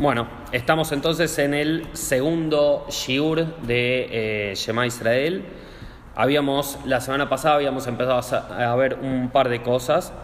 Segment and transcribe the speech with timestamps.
[0.00, 4.08] Bueno, estamos entonces en el segundo shiur de
[4.50, 5.44] eh, Shema Israel.
[6.16, 10.14] Habíamos, la semana pasada habíamos empezado a, a ver un par de cosas.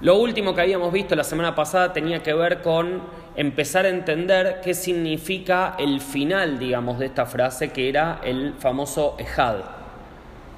[0.00, 3.02] Lo último que habíamos visto la semana pasada tenía que ver con
[3.36, 9.14] empezar a entender qué significa el final, digamos, de esta frase, que era el famoso
[9.16, 9.58] Ejad.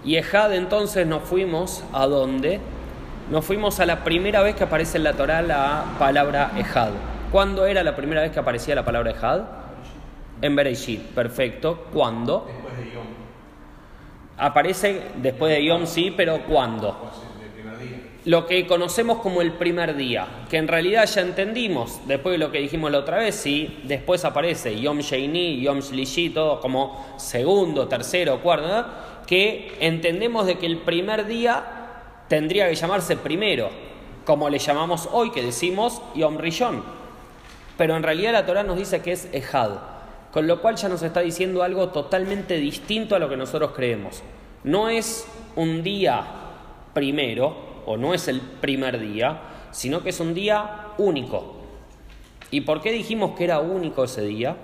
[0.03, 2.59] Y Ejad entonces nos fuimos a dónde?
[3.31, 7.12] Nos fuimos a la primera vez que aparece en la Torah la palabra Ejad.
[7.33, 9.41] ¿Cuándo era la primera vez que aparecía la palabra Ejad?
[10.43, 11.87] En Bereshit, perfecto.
[11.91, 12.45] ¿Cuándo?
[12.47, 13.07] Después de Yom,
[14.37, 17.11] Aparece después de Yom, sí, pero ¿cuándo?
[18.27, 22.53] Lo que conocemos como el primer día, que en realidad ya entendimos, después de lo
[22.53, 27.89] que dijimos la otra vez, sí, después aparece Yom Sheini, Yom Shlishi, todo como segundo,
[27.89, 28.85] tercero, cuarto, ¿no?
[29.27, 31.65] que entendemos de que el primer día
[32.29, 33.71] tendría que llamarse primero,
[34.27, 37.02] como le llamamos hoy, que decimos Yom Rishon.
[37.77, 39.73] Pero en realidad la Torah nos dice que es Ejad,
[40.31, 44.23] con lo cual ya nos está diciendo algo totalmente distinto a lo que nosotros creemos.
[44.65, 46.25] No es un día
[46.95, 51.57] primero, o no es el primer día, sino que es un día único.
[52.51, 54.57] ¿Y por qué dijimos que era único ese día?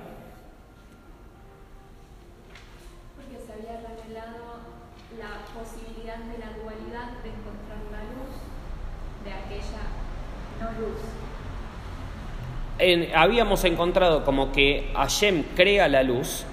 [3.16, 4.60] Porque se había revelado
[5.18, 8.36] la posibilidad de la dualidad de encontrar la luz
[9.24, 9.88] de aquella
[10.60, 11.27] no luz.
[13.14, 16.44] Habíamos encontrado como que Hashem crea la luz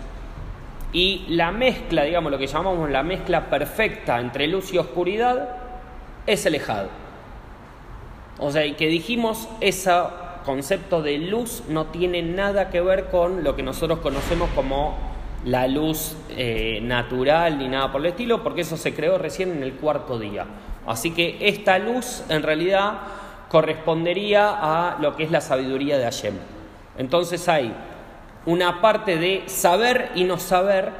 [0.91, 5.49] y la mezcla, digamos lo que llamamos la mezcla perfecta entre luz y oscuridad,
[6.25, 6.85] es el Ejad.
[8.39, 9.91] O sea, y que dijimos ese
[10.45, 14.97] concepto de luz no tiene nada que ver con lo que nosotros conocemos como
[15.45, 19.63] la luz eh, natural ni nada por el estilo, porque eso se creó recién en
[19.63, 20.45] el cuarto día.
[20.87, 22.99] Así que esta luz en realidad
[23.49, 26.35] correspondería a lo que es la sabiduría de Hashem.
[26.97, 27.73] Entonces hay
[28.45, 30.91] una parte de saber y no saber,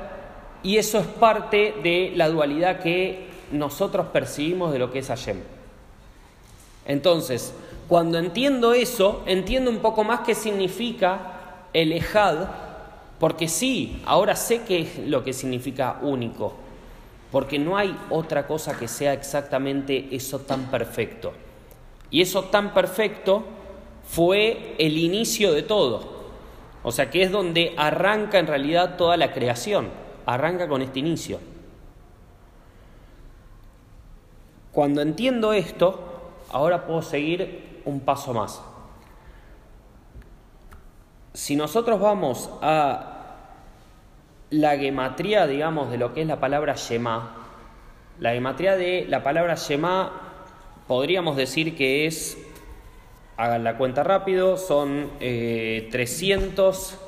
[0.64, 5.42] y eso es parte de la dualidad que nosotros percibimos de lo que es Hashem.
[6.86, 7.54] Entonces,
[7.88, 12.48] cuando entiendo eso, entiendo un poco más qué significa el Ejad,
[13.20, 16.54] porque sí, ahora sé qué es lo que significa único,
[17.32, 21.34] porque no hay otra cosa que sea exactamente eso tan perfecto.
[22.10, 23.44] Y eso tan perfecto
[24.08, 26.16] fue el inicio de todo.
[26.84, 29.90] O sea que es donde arranca en realidad toda la creación,
[30.26, 31.40] arranca con este inicio.
[34.72, 36.00] Cuando entiendo esto,
[36.52, 38.62] ahora puedo seguir un paso más.
[41.34, 43.16] Si nosotros vamos a
[44.50, 47.36] la gematría, digamos, de lo que es la palabra Shema,
[48.20, 50.25] la gematría de la palabra Shema
[50.88, 52.38] podríamos decir que es,
[53.38, 57.00] hagan la cuenta rápido, son eh, 300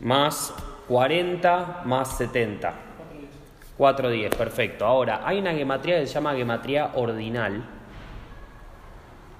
[0.00, 0.54] más
[0.88, 2.74] 40 más 70.
[3.76, 4.84] 410, perfecto.
[4.84, 7.64] Ahora, hay una gematría que se llama gematría ordinal.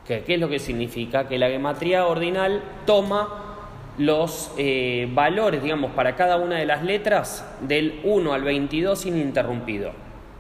[0.07, 1.29] que ¿Qué es lo que significa?
[1.29, 3.57] Que la gematría ordinal toma
[3.99, 9.93] los eh, valores, digamos, para cada una de las letras del 1 al 22 ininterrumpido.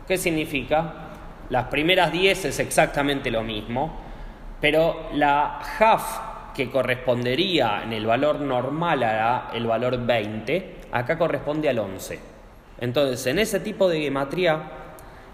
[0.09, 1.12] ¿Qué significa?
[1.53, 3.93] Las primeras 10 es exactamente lo mismo,
[4.59, 11.69] pero la half que correspondería en el valor normal a el valor 20, acá corresponde
[11.69, 12.19] al 11.
[12.79, 14.63] Entonces, en ese tipo de gematría,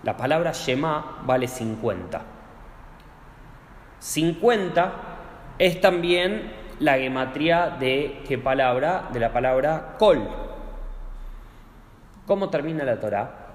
[0.02, 2.20] la palabra Shema vale 50.
[4.00, 4.92] 50
[5.56, 9.08] es también la gematría de qué palabra?
[9.12, 10.28] De la palabra Kol.
[12.26, 13.47] ¿Cómo termina la Torah?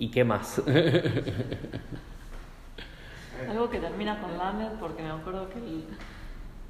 [0.00, 0.58] ¿Y qué más?
[3.50, 5.84] Algo que termina con Lamed, porque me acuerdo que el,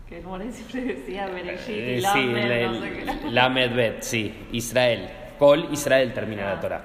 [0.08, 3.04] que el siempre decía Bereshit Eh, y sí, Lamed, el- no sé qué.
[3.30, 5.08] Lamed Bet, sí, Israel.
[5.38, 6.84] Kol, Israel termina la Torah.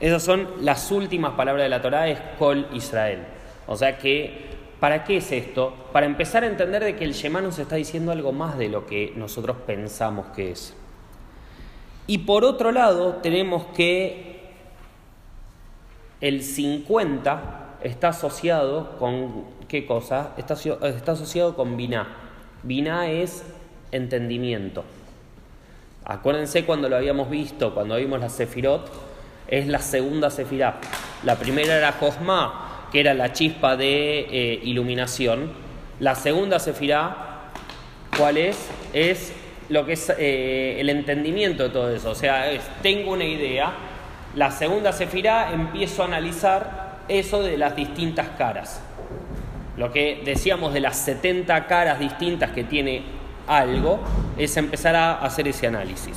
[0.00, 3.24] Esas son las últimas palabras de la Torah, es Kol Israel.
[3.66, 4.46] O sea que,
[4.80, 5.90] ¿para qué es esto?
[5.92, 8.86] Para empezar a entender de que el Shema nos está diciendo algo más de lo
[8.86, 10.74] que nosotros pensamos que es.
[12.06, 14.31] Y por otro lado, tenemos que
[16.22, 20.32] el 50 está asociado con qué cosa?
[20.38, 22.06] Está, está asociado con Binah.
[22.62, 23.44] Binah es
[23.90, 24.84] entendimiento.
[26.04, 28.90] Acuérdense cuando lo habíamos visto, cuando vimos la Sefirot,
[29.48, 30.80] es la segunda Sefirá.
[31.24, 35.52] La primera era Josma, que era la chispa de eh, iluminación.
[35.98, 37.50] La segunda Sefirá,
[38.16, 38.68] ¿cuál es?
[38.92, 39.32] Es
[39.68, 42.10] lo que es eh, el entendimiento de todo eso.
[42.10, 43.72] O sea, es, tengo una idea.
[44.34, 48.80] La segunda Sefirá empiezo a analizar eso de las distintas caras.
[49.76, 53.02] Lo que decíamos de las 70 caras distintas que tiene
[53.46, 54.00] algo
[54.36, 56.16] es empezar a hacer ese análisis.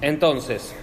[0.00, 0.74] Entonces,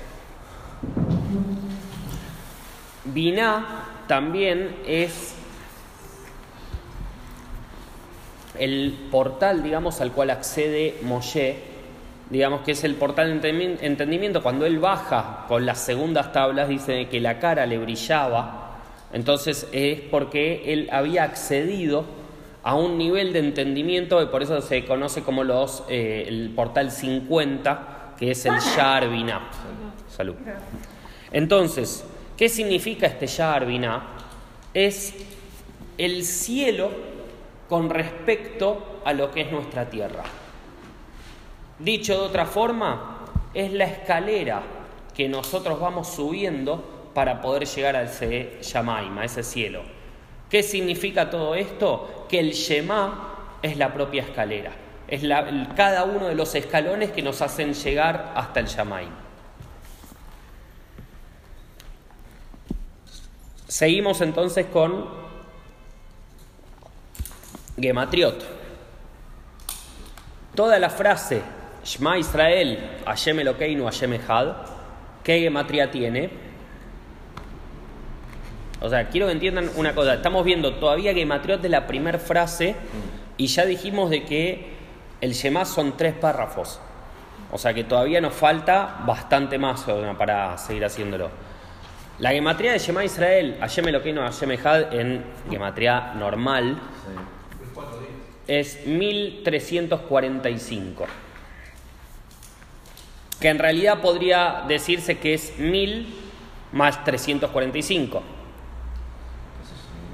[3.05, 5.35] Binah también es
[8.57, 11.72] el portal, digamos, al cual accede Moshe,
[12.33, 14.41] digamos que es el portal de entendimiento.
[14.41, 18.79] Cuando él baja con las segundas tablas, dice que la cara le brillaba,
[19.13, 22.05] entonces es porque él había accedido
[22.63, 26.89] a un nivel de entendimiento y por eso se conoce como los, eh, el portal
[26.89, 29.07] 50, que es el Shar
[30.09, 30.35] Salud.
[31.31, 32.03] Entonces,
[32.35, 33.67] ¿qué significa este Shar
[34.73, 35.13] Es
[35.99, 36.89] el cielo
[37.69, 40.23] con respecto a lo que es nuestra tierra.
[41.79, 44.61] Dicho de otra forma, es la escalera
[45.13, 49.83] que nosotros vamos subiendo para poder llegar al ese Yamaim, a ese cielo.
[50.49, 52.25] ¿Qué significa todo esto?
[52.29, 54.71] Que el Shema es la propia escalera,
[55.07, 55.23] es
[55.75, 59.09] cada uno de los escalones que nos hacen llegar hasta el Yamaim.
[63.67, 65.09] Seguimos entonces con
[67.79, 68.45] Gematriot.
[70.53, 71.41] Toda la frase
[71.83, 74.55] Shema Israel, Hashem Elokeinu, Hashem Echad,
[75.23, 76.29] ¿qué gematría tiene?
[78.81, 80.15] O sea, quiero que entiendan una cosa.
[80.15, 82.75] Estamos viendo todavía gematriot de la primera frase
[83.37, 84.73] y ya dijimos de que
[85.21, 86.79] el Shema son tres párrafos.
[87.51, 89.85] O sea que todavía nos falta bastante más
[90.17, 91.29] para seguir haciéndolo.
[92.19, 96.77] La gematría de Shema Israel, Hashem Elokeinu, Hashem Echad, en gematría normal,
[98.47, 101.05] es 1345.
[103.43, 106.07] Que en realidad podría decirse que es 1000
[106.71, 108.23] más 345.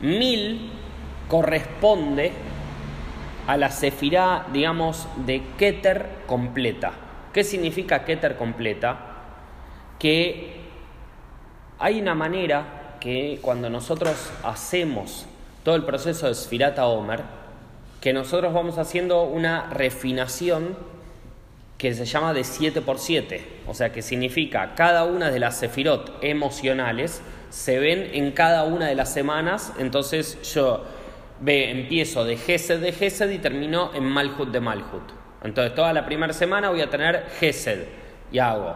[0.01, 0.71] 1000
[1.27, 2.31] corresponde
[3.45, 6.93] a la sefirá, digamos, de Keter completa.
[7.31, 8.97] ¿Qué significa Keter completa?
[9.99, 10.61] Que
[11.77, 15.27] hay una manera que cuando nosotros hacemos
[15.63, 17.21] todo el proceso de Sfirata Omer,
[18.01, 20.75] que nosotros vamos haciendo una refinación
[21.79, 25.57] que se llama de 7 por 7, o sea que significa cada una de las
[25.57, 30.85] sefirot emocionales se ven en cada una de las semanas, entonces yo
[31.43, 35.09] empiezo de Gesed de Gesed y termino en Malhut de Malhut.
[35.41, 37.87] Entonces toda la primera semana voy a tener Gesed
[38.29, 38.75] y hago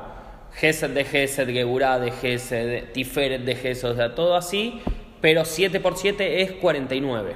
[0.53, 4.81] Gesed de Gesed, Geburah de Gesed, Tiferet de Gesed, o sea, todo así,
[5.19, 7.35] pero 7 por 7 es 49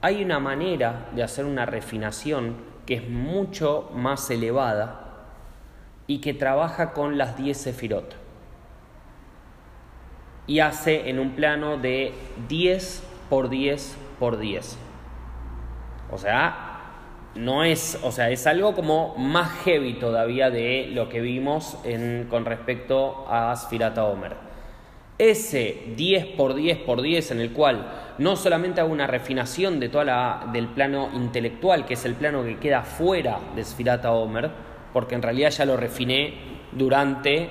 [0.00, 5.00] hay una manera de hacer una refinación que es mucho más elevada
[6.06, 8.16] y que trabaja con las 10 sefirot.
[10.46, 12.12] Y hace en un plano de
[12.48, 14.78] 10 por 10 por 10.
[16.10, 16.80] O sea,
[17.34, 21.78] no es, o sea, es algo como más heavy todavía de lo que vimos
[22.28, 24.53] con respecto a Sfirata Omer
[25.18, 27.86] ese 10 por 10 por 10 en el cual
[28.18, 32.44] no solamente hago una refinación de toda la, del plano intelectual, que es el plano
[32.44, 34.50] que queda fuera de Sfirata Omer,
[34.92, 36.34] porque en realidad ya lo refiné
[36.72, 37.50] durante,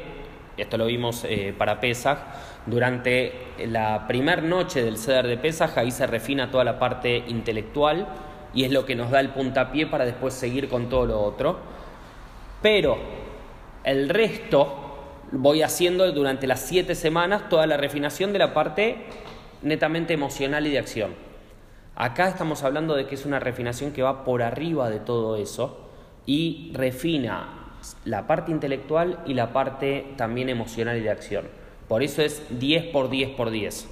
[0.57, 2.20] esto lo vimos eh, para Pesach,
[2.65, 3.34] durante
[3.67, 8.08] la primera noche del Ceder de Pesach, ahí se refina toda la parte intelectual
[8.53, 11.58] y es lo que nos da el puntapié para después seguir con todo lo otro.
[12.62, 12.98] Pero
[13.84, 14.83] el resto
[15.32, 19.06] voy haciendo durante las siete semanas toda la refinación de la parte
[19.62, 21.15] netamente emocional y de acción.
[21.96, 25.89] Acá estamos hablando de que es una refinación que va por arriba de todo eso
[26.25, 27.63] y refina
[28.06, 31.48] la parte intelectual y la parte también emocional y de acción.
[31.88, 33.88] Por eso es 10 por 10 por 10.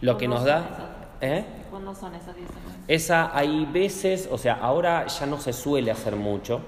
[0.00, 1.08] Lo que nos da...
[1.20, 1.44] ¿Eh?
[1.70, 2.78] ¿Cuándo son esas 10 semanas?
[2.86, 6.60] Esa hay veces, o sea, ahora ya no se suele hacer mucho,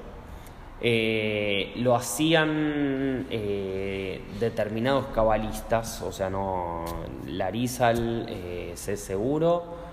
[0.80, 6.85] eh, lo hacían eh, determinados cabalistas, o sea, no
[7.26, 9.87] Larizal, eh, sé seguro.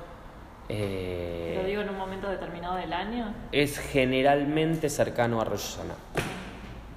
[0.69, 3.33] Eh, ¿Lo digo en un momento determinado del año?
[3.51, 5.77] Es generalmente cercano a Rosh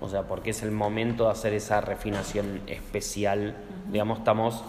[0.00, 3.54] O sea, porque es el momento de hacer esa refinación especial.
[3.90, 4.64] Digamos, estamos,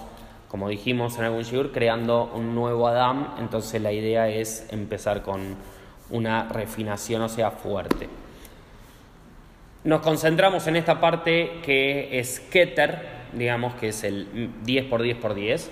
[0.48, 3.36] como dijimos en algún shiur, creando un nuevo Adam.
[3.40, 5.56] Entonces la idea es empezar con
[6.10, 8.10] una refinación, o sea, fuerte.
[9.84, 15.18] Nos concentramos en esta parte que es Keter, digamos que es el 10 por 10
[15.18, 15.72] por 10,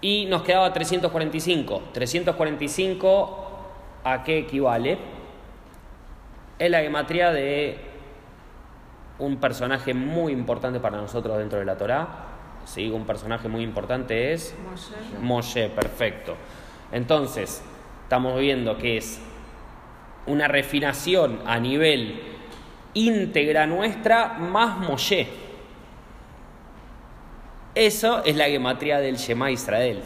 [0.00, 1.82] y nos quedaba 345.
[1.92, 3.48] 345,
[4.04, 4.98] ¿a qué equivale?
[6.58, 7.78] Es la gematría de
[9.18, 12.08] un personaje muy importante para nosotros dentro de la Torá.
[12.64, 12.90] ¿sí?
[12.90, 15.18] Un personaje muy importante es Moshe.
[15.20, 16.36] Moshe, perfecto.
[16.92, 17.62] Entonces,
[18.02, 19.20] estamos viendo que es
[20.26, 22.20] una refinación a nivel
[22.94, 25.28] íntegra nuestra más Moshe.
[27.74, 30.02] Eso es la gematría del Shema Israel.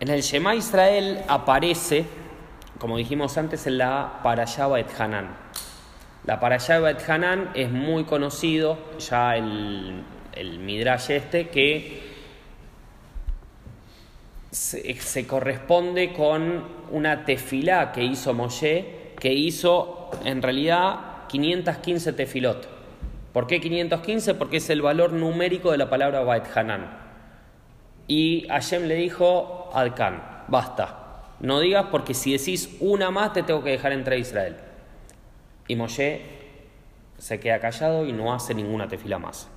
[0.00, 2.04] En el Shema Israel aparece,
[2.78, 5.28] como dijimos antes, en la Parashá et Hanan.
[6.24, 10.02] La Parashá et Hanan es muy conocido, ya el,
[10.32, 12.07] el Midrash este, que
[14.50, 22.68] se, corresponde con una tefilá que hizo Moshe, que hizo en realidad 515 tefilot.
[23.32, 24.34] ¿Por qué 515?
[24.34, 26.98] Porque es el valor numérico de la palabra Bait Hanan.
[28.06, 31.24] Y Hashem le dijo, Adkan, basta.
[31.40, 34.56] No digas porque si decís una más te tengo que dejar entrar a Israel.
[35.68, 36.22] Y Moshe
[37.18, 39.48] se queda callado y no hace ninguna tefila más.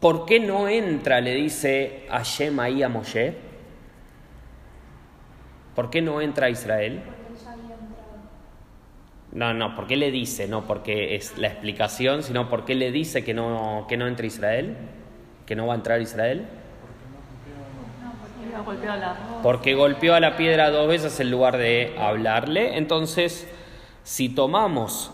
[0.00, 3.34] ¿Por qué no entra, le dice Hashem ahí a Moshe?
[5.74, 7.02] ¿Por qué no entra a Israel?
[9.32, 10.48] No, no, ¿por qué le dice?
[10.48, 14.26] No porque es la explicación, sino por qué le dice que no, que no entre
[14.26, 14.76] Israel,
[15.46, 16.46] que no va a entrar Israel.
[19.42, 22.78] Porque golpeó a la piedra dos veces en lugar de hablarle.
[22.78, 23.46] Entonces,
[24.02, 25.12] si tomamos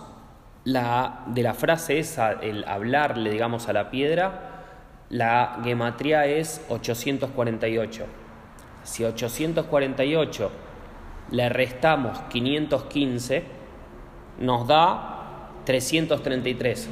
[0.64, 4.55] la, de la frase esa, el hablarle, digamos, a la piedra,
[5.10, 8.04] la gematría es 848.
[8.82, 10.50] Si 848
[11.30, 13.44] le restamos 515,
[14.40, 16.88] nos da 333.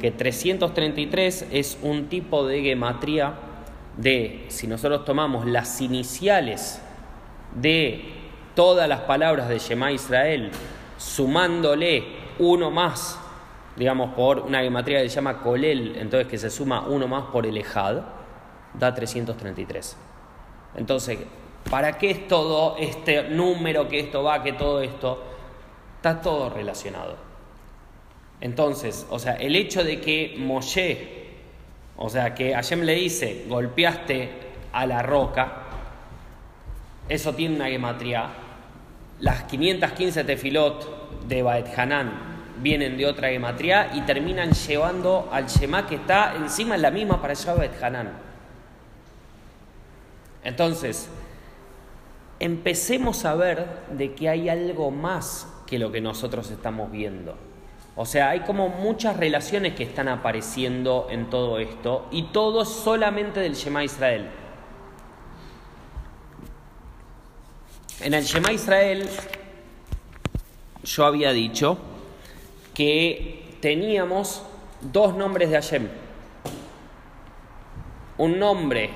[0.00, 3.34] Que 333 es un tipo de gematría
[3.96, 6.80] de, si nosotros tomamos las iniciales
[7.54, 8.04] de
[8.54, 10.50] todas las palabras de Shema Israel,
[10.98, 12.04] sumándole
[12.38, 13.18] uno más,
[13.76, 17.46] digamos por una gematría que se llama Kolel, entonces que se suma uno más por
[17.46, 18.02] el Ejad,
[18.74, 19.96] da 333.
[20.76, 21.18] Entonces,
[21.70, 25.22] ¿para qué es todo este número, que esto va, que todo esto?
[25.96, 27.16] Está todo relacionado.
[28.40, 31.24] Entonces, o sea, el hecho de que Moshe,
[31.96, 34.30] o sea, que Hashem le dice, golpeaste
[34.72, 35.62] a la roca,
[37.08, 38.28] eso tiene una gematría.
[39.20, 45.86] Las 515 tefilot de Baet Hanan vienen de otra gematría y terminan llevando al Shema
[45.86, 48.12] que está encima en la misma para Baet Hanan.
[50.42, 51.08] Entonces,
[52.38, 57.36] empecemos a ver de que hay algo más que lo que nosotros estamos viendo.
[57.96, 63.40] O sea, hay como muchas relaciones que están apareciendo en todo esto y todo solamente
[63.40, 64.28] del Shema Israel.
[68.00, 69.08] En el Shema Israel
[70.82, 71.78] yo había dicho
[72.74, 74.42] que teníamos
[74.80, 75.88] dos nombres de Hashem.
[78.18, 78.90] Un nombre,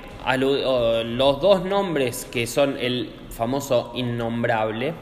[1.07, 4.95] los dos nombres que son el famoso innombrable,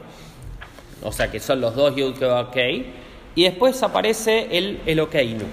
[1.03, 2.15] o sea que son los dos Yud
[3.35, 5.45] y después aparece el Elokeinu,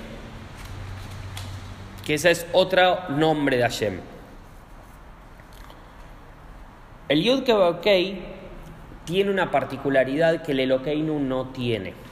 [2.07, 4.00] que ese es otro nombre de Hashem.
[7.09, 7.43] El Yud
[9.04, 12.03] tiene una particularidad que el Elokeinu no tiene.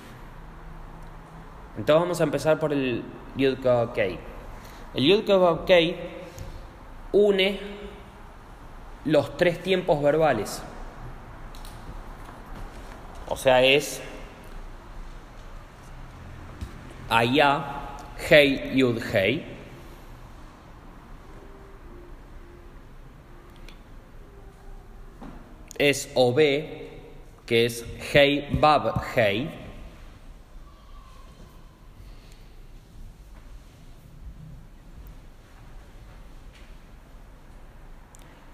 [1.76, 3.02] Entonces vamos a empezar por el
[3.36, 3.58] Yud
[3.94, 4.18] Kei.
[4.94, 5.96] El Yud Kei
[7.12, 7.58] une
[9.04, 10.62] los tres tiempos verbales.
[13.28, 14.02] O sea, es
[17.08, 17.64] Aya,
[18.28, 19.44] Hei, Yud, Hei.
[25.78, 26.90] Es Obe,
[27.46, 29.61] que es Hei, Bab, Hei.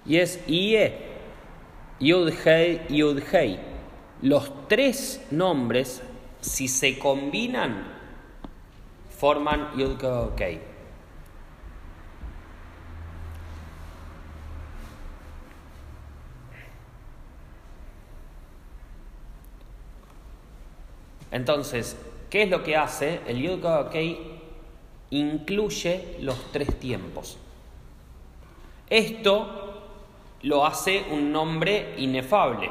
[0.08, 0.94] Y es Ie,
[2.00, 3.60] Yud, Hei, Yud, Hei.
[4.22, 6.02] Los tres nombres,
[6.40, 7.86] si se combinan,
[9.10, 10.60] forman Yud Kei Kei.
[21.30, 21.98] Entonces,
[22.30, 23.20] ¿qué es lo que hace?
[23.26, 23.62] El Yud
[25.10, 27.36] incluye los tres tiempos.
[28.88, 29.67] Esto
[30.42, 32.70] lo hace un nombre inefable,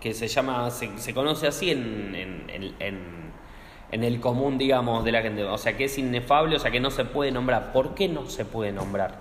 [0.00, 2.74] que se llama, se, se conoce así en, en- en-
[3.90, 5.42] en- el común, digamos, de la gente.
[5.44, 7.72] O sea, que es inefable, o sea, que no se puede nombrar.
[7.72, 9.14] ¿Por qué no se puede nombrar?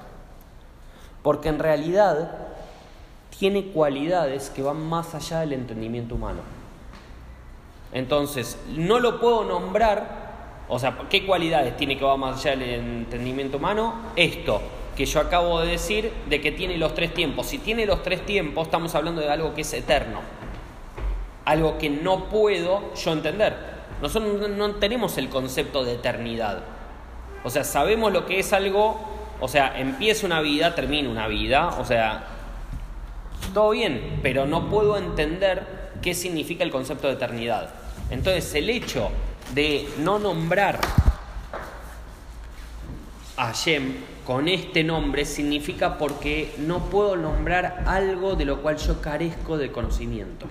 [1.24, 2.32] Porque en realidad
[3.40, 6.42] tiene cualidades que van más allá del entendimiento humano.
[7.94, 12.74] Entonces, no lo puedo nombrar, o sea, ¿qué cualidades tiene que va más allá del
[12.82, 13.94] entendimiento humano?
[14.16, 14.62] Esto
[14.98, 17.46] que yo acabo de decir de que tiene los tres tiempos.
[17.46, 20.22] Si tiene los tres tiempos, estamos hablando de algo que es eterno,
[21.46, 23.56] algo que no puedo yo entender.
[24.02, 26.64] Nosotros no tenemos el concepto de eternidad.
[27.44, 29.00] O sea, sabemos lo que es algo,
[29.40, 32.26] o sea, empieza una vida, termina una vida, o sea,
[33.54, 37.70] todo bien, pero no puedo entender qué significa el concepto de eternidad.
[38.10, 39.12] Entonces, el hecho
[39.54, 40.80] de no nombrar
[43.38, 43.94] a Shem
[44.26, 49.72] con este nombre significa porque no puedo nombrar algo de lo cual yo carezco de
[49.72, 50.48] conocimiento.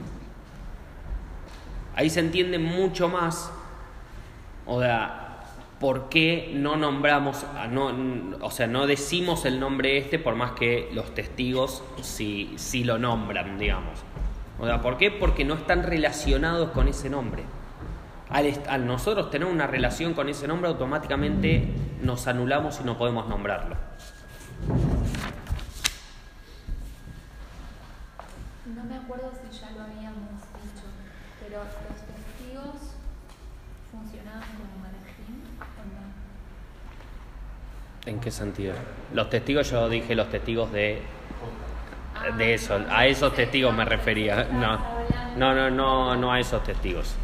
[1.94, 3.50] Ahí se entiende mucho más,
[4.66, 5.26] o sea,
[5.80, 7.92] por qué no nombramos, no,
[8.40, 12.98] o sea, no decimos el nombre este por más que los testigos sí, sí lo
[12.98, 13.98] nombran, digamos.
[14.58, 15.10] O sea, ¿por qué?
[15.10, 17.42] Porque no están relacionados con ese nombre.
[18.28, 21.68] Al, nosotros tener una relación con ese nombre, automáticamente
[22.02, 23.76] nos anulamos y no podemos nombrarlo.
[28.74, 30.86] No me acuerdo si ya lo habíamos dicho,
[31.40, 32.96] pero los testigos
[33.92, 35.84] funcionaban como marajim o
[38.04, 38.10] no?
[38.10, 38.74] ¿En qué sentido?
[39.14, 41.00] Los testigos, yo dije los testigos de,
[42.36, 44.48] de eso, a esos testigos me refería.
[44.52, 44.78] No,
[45.36, 47.14] no, no, no, no a esos testigos.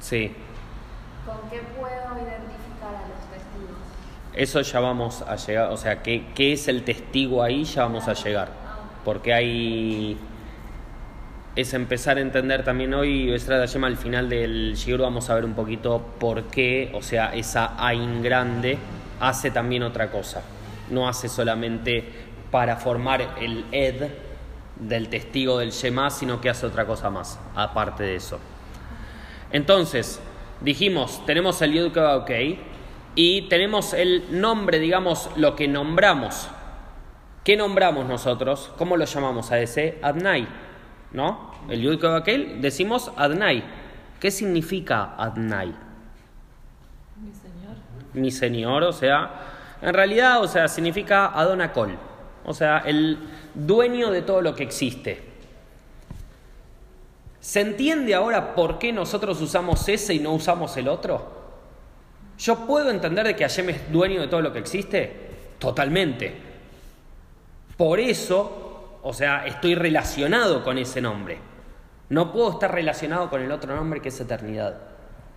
[0.00, 0.32] Sí.
[1.26, 3.76] ¿Con qué puedo identificar a los testigos?
[4.34, 7.64] Eso ya vamos a llegar, o sea, ¿qué, qué es el testigo ahí?
[7.64, 8.48] Ya vamos a llegar.
[9.04, 10.18] Porque hay...
[11.56, 15.44] Es empezar a entender también hoy, Estrada llama al final del Shigur vamos a ver
[15.44, 18.78] un poquito por qué, o sea, esa Ain grande
[19.18, 20.42] hace también otra cosa.
[20.88, 22.04] No hace solamente
[22.52, 24.08] para formar el Ed
[24.76, 28.38] del testigo del Shema, sino que hace otra cosa más, aparte de eso.
[29.52, 30.20] Entonces,
[30.60, 32.30] dijimos, tenemos el Yud ok
[33.14, 36.48] y tenemos el nombre, digamos, lo que nombramos.
[37.44, 38.70] ¿Qué nombramos nosotros?
[38.76, 39.98] ¿Cómo lo llamamos a ese?
[40.02, 40.46] Adnai,
[41.12, 41.52] ¿no?
[41.68, 42.28] El Yud ok
[42.60, 43.64] decimos Adnai.
[44.20, 45.74] ¿Qué significa Adnai?
[47.16, 47.76] Mi Señor.
[48.14, 49.30] Mi Señor, o sea,
[49.80, 51.96] en realidad, o sea, significa Adonacol,
[52.44, 53.18] o sea, el
[53.54, 55.27] dueño de todo lo que existe.
[57.48, 61.32] ¿Se entiende ahora por qué nosotros usamos ese y no usamos el otro?
[62.36, 65.30] ¿Yo puedo entender de que Hashem es dueño de todo lo que existe?
[65.58, 66.36] Totalmente.
[67.74, 71.38] Por eso, o sea, estoy relacionado con ese nombre.
[72.10, 74.78] No puedo estar relacionado con el otro nombre que es eternidad.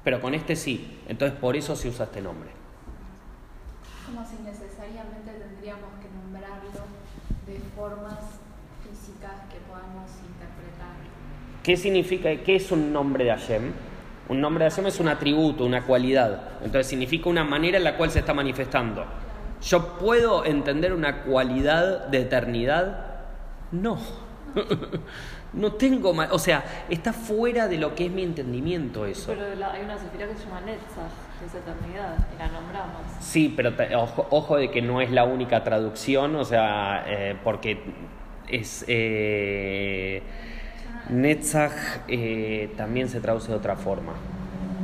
[0.03, 0.99] Pero con este sí.
[1.07, 2.49] Entonces por eso se usa este nombre.
[4.05, 6.71] Como si necesariamente tendríamos que nombrarlo
[7.47, 8.41] de formas
[11.63, 13.71] ¿Qué significa, qué es un nombre de Hashem?
[14.29, 16.41] Un nombre de Hashem es un atributo, una cualidad.
[16.63, 19.05] Entonces significa una manera en la cual se está manifestando.
[19.61, 23.05] ¿Yo puedo entender una cualidad de eternidad?
[23.71, 23.99] No.
[25.53, 26.31] no tengo más.
[26.31, 29.27] O sea, está fuera de lo que es mi entendimiento eso.
[29.27, 33.01] Pero hay una sefira que se llama Netzach, que es eternidad, y la nombramos.
[33.19, 33.73] Sí, pero
[34.31, 37.83] ojo, de que no es la única traducción, o sea, eh, porque
[38.47, 38.83] es.
[38.87, 40.23] Eh,
[41.09, 41.71] Netzach
[42.07, 44.13] eh, también se traduce de otra forma,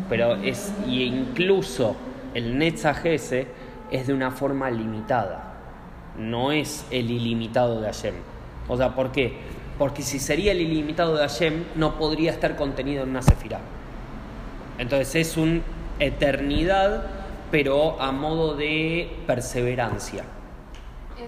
[0.10, 1.95] pero es, y incluso
[2.34, 3.47] el Netzach ese
[3.91, 5.53] es de una forma limitada,
[6.17, 8.15] no es el ilimitado de Hashem.
[8.67, 9.38] O sea, ¿por qué?
[9.77, 13.60] Porque si sería el ilimitado de Hashem, no podría estar contenido en una sefirá.
[14.77, 15.62] Entonces es una
[15.99, 17.06] eternidad,
[17.51, 20.23] pero a modo de perseverancia.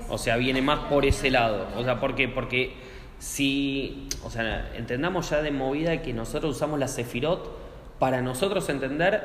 [0.09, 1.67] O sea, viene más por ese lado.
[1.77, 2.27] O sea, ¿por qué?
[2.27, 2.73] Porque
[3.19, 7.51] si, o sea, entendamos ya de movida que nosotros usamos la Sefirot
[7.99, 9.21] para nosotros entender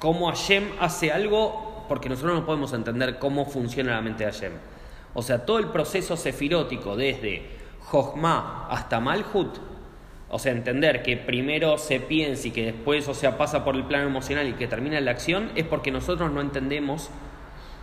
[0.00, 4.52] cómo Hashem hace algo, porque nosotros no podemos entender cómo funciona la mente de Hashem.
[5.14, 7.42] O sea, todo el proceso sefirótico, desde
[7.86, 9.58] Jochma hasta Malhut,
[10.30, 13.84] o sea, entender que primero se piensa y que después, o sea, pasa por el
[13.84, 17.08] plano emocional y que termina la acción, es porque nosotros no entendemos,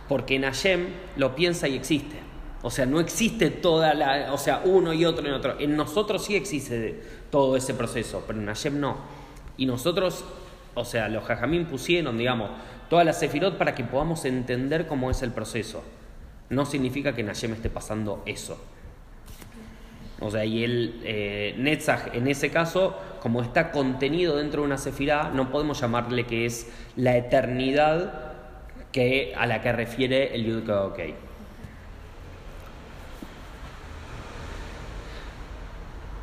[0.08, 2.25] porque en Hashem lo piensa y existe.
[2.62, 5.56] O sea, no existe toda la, o sea, uno y otro y otro.
[5.58, 8.96] En nosotros sí existe todo ese proceso, pero en Hashem no.
[9.56, 10.24] Y nosotros,
[10.74, 12.50] o sea, los jajamín pusieron, digamos,
[12.88, 15.82] toda la sefirot para que podamos entender cómo es el proceso.
[16.48, 18.58] No significa que en Hashem esté pasando eso.
[20.20, 24.78] O sea, y el eh, Netzach, en ese caso, como está contenido dentro de una
[24.78, 28.32] sefirá, no podemos llamarle que es la eternidad
[28.92, 31.00] que, a la que refiere el Yud Ok.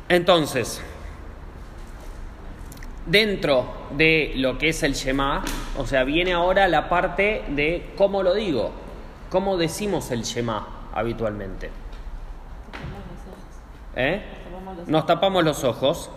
[0.08, 0.82] Entonces,
[3.06, 5.42] dentro de lo que es el Shema,
[5.78, 8.70] o sea, viene ahora la parte de cómo lo digo,
[9.30, 11.70] cómo decimos el Shema habitualmente.
[12.70, 13.44] Tapamos los ojos.
[13.96, 14.22] ¿Eh?
[14.86, 16.10] Nos tapamos los ojos.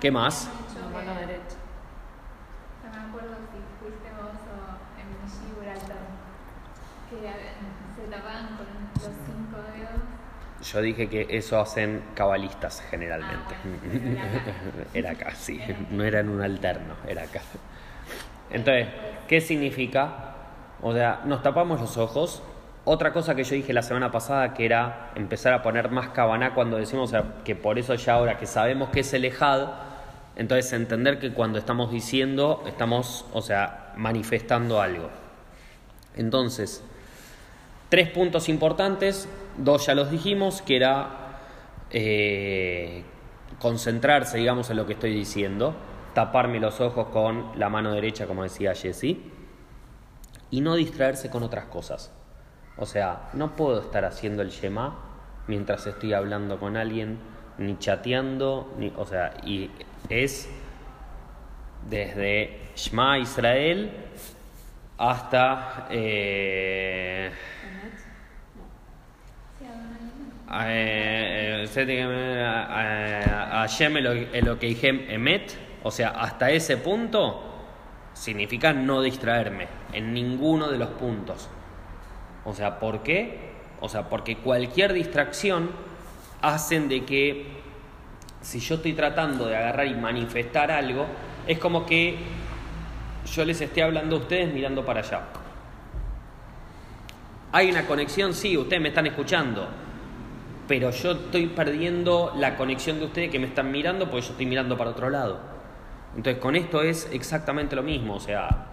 [0.00, 0.48] ¿Qué más?
[0.68, 1.56] Mucho La mano que- derecha.
[2.84, 5.08] No me acuerdo si fuiste vos o en
[5.54, 6.02] Gibraltar,
[7.10, 10.02] que a- se tapaban con los cinco dedos.
[10.72, 13.54] Yo dije que eso hacen cabalistas generalmente.
[13.54, 15.34] Ah, era acá.
[15.34, 15.60] Sí.
[15.90, 17.40] No era en un alterno, era acá.
[18.50, 18.88] Entonces,
[19.26, 20.34] ¿qué significa?
[20.82, 22.42] O sea, nos tapamos los ojos.
[22.84, 26.54] Otra cosa que yo dije la semana pasada que era empezar a poner más cabaná
[26.54, 29.68] cuando decimos o sea, que por eso ya ahora que sabemos que es el ejad,
[30.36, 35.10] entonces entender que cuando estamos diciendo estamos, o sea, manifestando algo.
[36.16, 36.82] Entonces,
[37.88, 39.26] Tres puntos importantes,
[39.58, 41.38] dos ya los dijimos, que era
[41.90, 43.04] eh,
[43.58, 45.74] concentrarse, digamos, en lo que estoy diciendo,
[46.14, 49.20] taparme los ojos con la mano derecha, como decía Jessie,
[50.50, 52.12] y no distraerse con otras cosas.
[52.76, 54.96] O sea, no puedo estar haciendo el Shema
[55.46, 57.18] mientras estoy hablando con alguien,
[57.58, 59.70] ni chateando, ni, o sea, y
[60.08, 60.48] es
[61.88, 63.90] desde Shema Israel
[64.96, 65.86] hasta...
[65.90, 67.32] eh,
[67.64, 67.98] Emet.
[69.58, 69.98] Sí, Adonai.
[69.98, 70.37] eh, eh, Seti, eh, eh,
[73.52, 77.44] Hashem Elo- Elokeichem Emet, o sea, hasta ese punto
[78.14, 81.48] significa no distraerme en ninguno de los puntos.
[82.44, 83.52] O sea, ¿por qué?
[83.80, 85.70] O sea, porque cualquier distracción
[86.42, 87.46] hacen de que
[88.40, 91.06] si yo estoy tratando de agarrar y manifestar algo,
[91.46, 92.16] es como que
[93.32, 95.20] yo les esté hablando a ustedes mirando para allá.
[97.52, 99.68] Hay una conexión, sí, ustedes me están escuchando,
[100.68, 104.46] pero yo estoy perdiendo la conexión de ustedes que me están mirando porque yo estoy
[104.46, 105.40] mirando para otro lado.
[106.14, 108.66] Entonces con esto es exactamente lo mismo, o sea,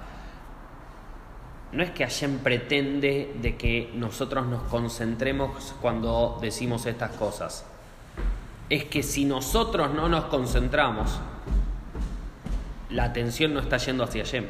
[1.71, 7.65] no es que Hashem pretende de que nosotros nos concentremos cuando decimos estas cosas.
[8.69, 11.19] Es que si nosotros no nos concentramos,
[12.89, 14.45] la atención no está yendo hacia Hashem.
[14.45, 14.49] Es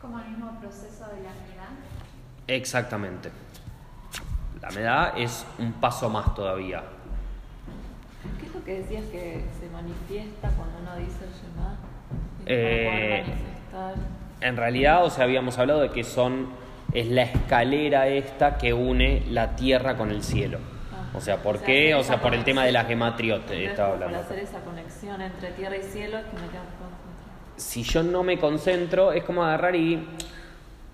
[0.00, 1.70] como el mismo proceso de la edad.
[2.46, 3.45] Exactamente.
[4.66, 6.82] La medad es un paso más todavía.
[8.40, 11.76] ¿Qué es lo que decías que se manifiesta cuando uno dice el Shema?
[12.46, 13.24] Eh.
[14.40, 16.48] En realidad, o sea, habíamos hablado de que son
[16.92, 20.58] es la escalera esta que une la tierra con el cielo.
[20.92, 21.16] Ah.
[21.16, 21.94] O sea, ¿por O sea, qué?
[21.94, 23.00] O sea, por el tema de la conexión.
[23.00, 24.18] gematriot estaba hablando.
[24.18, 27.56] hacer esa conexión entre tierra y cielo es que me tengo que concentrar.
[27.56, 30.08] Si yo no me concentro, es como agarrar y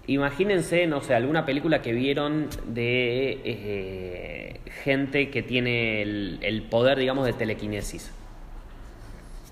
[0.07, 7.27] imagínense, no sé, alguna película que vieron de eh, gente que tiene el, poder, digamos,
[7.27, 8.11] de telequinesis.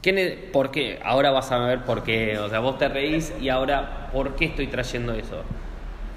[0.03, 0.99] ¿Qué ne- ¿Por qué?
[1.05, 2.39] Ahora vas a ver por qué.
[2.39, 5.43] O sea, vos te reís y ahora, ¿por qué estoy trayendo eso?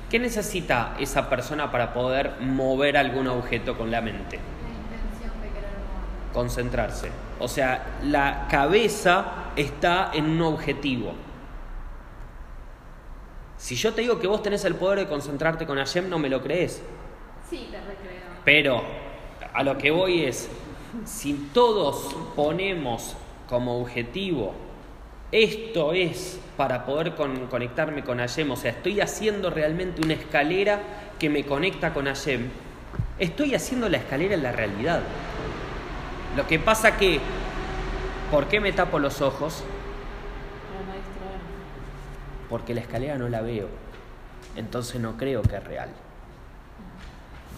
[0.09, 4.37] ¿Qué necesita esa persona para poder mover algún objeto con la mente?
[4.37, 6.33] La.
[6.33, 7.09] Concentrarse.
[7.39, 11.13] O sea, la cabeza está en un objetivo.
[13.63, 16.27] Si yo te digo que vos tenés el poder de concentrarte con Hashem, no me
[16.27, 16.81] lo crees.
[17.49, 18.21] Sí, te recreo.
[18.43, 18.83] Pero
[19.53, 20.49] a lo que voy es,
[21.05, 23.15] si todos ponemos
[23.47, 24.53] como objetivo,
[25.31, 30.81] esto es para poder con- conectarme con Hashem, o sea, estoy haciendo realmente una escalera
[31.17, 32.49] que me conecta con Hashem,
[33.17, 35.03] estoy haciendo la escalera en la realidad.
[36.35, 37.21] Lo que pasa que,
[38.29, 39.63] ¿por qué me tapo los ojos?
[42.53, 43.67] Porque la escalera no la veo.
[44.55, 45.89] Entonces no creo que es real.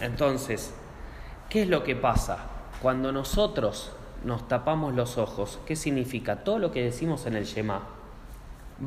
[0.00, 0.72] Entonces,
[1.50, 2.38] ¿qué es lo que pasa?
[2.80, 3.92] Cuando nosotros
[4.24, 6.36] nos tapamos los ojos, ¿qué significa?
[6.36, 7.82] Todo lo que decimos en el Shema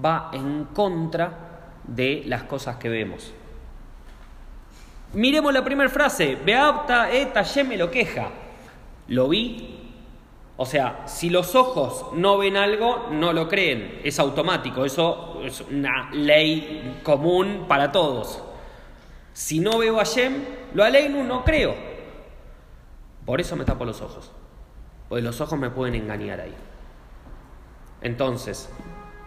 [0.03, 3.31] va en contra de las cosas que vemos.
[5.13, 8.29] Miremos la primera frase, Beapta eta me lo queja.
[9.09, 9.78] Lo vi.
[10.61, 14.01] O sea, si los ojos no ven algo, no lo creen.
[14.03, 14.83] Es automático.
[14.83, 18.43] Eso es una ley común para todos.
[19.31, 20.43] Si no veo a Shem,
[20.73, 21.73] lo aleino, no creo.
[23.25, 24.33] Por eso me tapo los ojos.
[25.07, 26.55] Porque los ojos me pueden engañar ahí.
[28.01, 28.69] Entonces,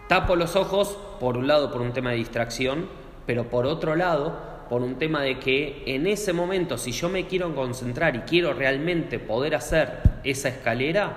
[0.07, 2.87] tapo los ojos, por un lado, por un tema de distracción,
[3.25, 4.37] pero por otro lado,
[4.69, 8.53] por un tema de que en ese momento, si yo me quiero concentrar y quiero
[8.53, 11.13] realmente poder hacer esa escalera,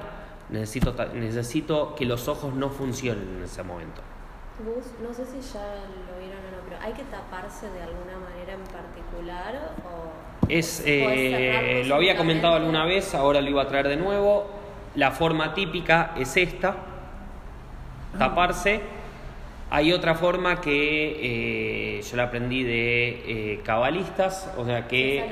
[0.51, 4.03] necesito, necesito que los ojos no funcionen en ese momento.
[4.59, 8.17] Gus, no sé si ya lo vieron o no, pero ¿hay que taparse de alguna
[8.19, 13.69] manera en particular o Es, eh, lo había comentado alguna vez, ahora lo iba a
[13.69, 14.47] traer de nuevo.
[14.95, 16.75] La forma típica es esta,
[18.19, 18.81] taparse.
[19.69, 25.29] Hay otra forma que eh, yo la aprendí de eh, cabalistas, o sea que,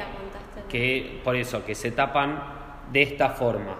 [0.68, 2.42] que por eso, que se tapan
[2.92, 3.76] de esta forma.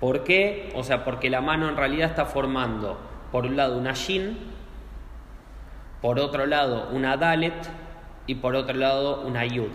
[0.00, 0.72] ¿Por qué?
[0.74, 2.98] O sea, porque la mano en realidad está formando,
[3.32, 4.38] por un lado, una shin,
[6.00, 7.68] por otro lado, una dalet
[8.26, 9.70] y por otro lado, una yud.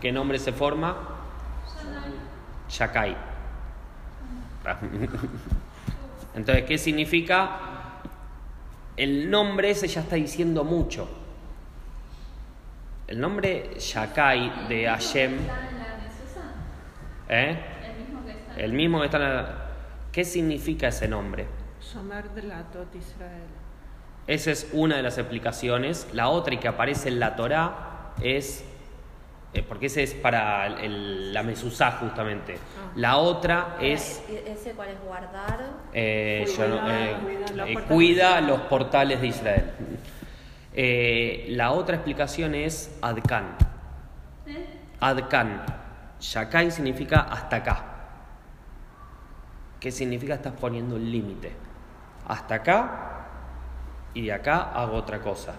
[0.00, 0.96] ¿Qué nombre se forma?
[2.68, 3.16] Shakai.
[6.34, 7.58] Entonces, ¿qué significa?
[8.96, 11.08] El nombre ese ya está diciendo mucho.
[13.06, 16.54] El nombre Shakai de Hashem, ¿Está en la Mesusa?
[17.28, 17.58] ¿Eh?
[17.84, 18.54] El mismo que está.
[18.60, 19.54] El mismo que está en la...
[20.12, 21.46] ¿Qué significa ese nombre?
[21.80, 23.42] Shomer de la Tot Israel.
[24.26, 26.08] Esa es una de las explicaciones.
[26.12, 28.64] La otra y que aparece en la Torá es,
[29.54, 32.56] eh, porque ese es para el- la Mesuzá justamente.
[32.96, 35.60] La otra es, ¿E- ¿Ese cuál es guardar?
[35.92, 39.70] eh, Cuida, yo no- eh, cuida los eh, cuida los portales de Israel.
[40.74, 43.56] Eh, la otra explicación es Adkan.
[44.46, 44.66] ¿Eh?
[45.00, 45.62] Adkan.
[46.32, 47.84] Shakai significa hasta acá.
[49.78, 50.34] ¿Qué significa?
[50.34, 51.52] Estás poniendo un límite.
[52.26, 52.90] Hasta acá
[54.12, 55.54] y de acá hago otra cosa.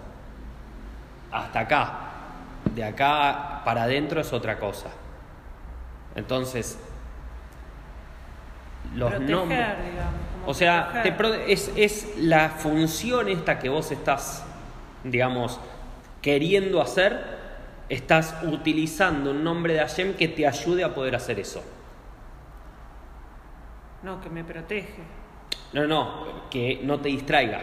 [1.32, 1.92] Hasta acá.
[2.74, 4.88] De acá para adentro es otra cosa.
[6.14, 6.78] Entonces,
[8.94, 9.66] los Proteger, nombres.
[9.90, 10.12] digamos.
[10.46, 14.44] O sea, te pro- es, es la función esta que vos estás,
[15.04, 15.60] digamos,
[16.20, 17.37] queriendo hacer,
[17.88, 21.62] estás utilizando un nombre de Hashem que te ayude a poder hacer eso.
[24.02, 25.02] No, que me protege.
[25.72, 27.60] No, no, que no te distraiga.